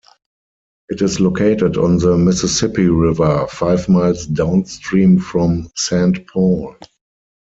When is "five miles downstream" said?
3.51-5.19